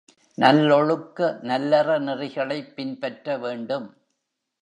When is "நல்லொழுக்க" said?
0.37-1.39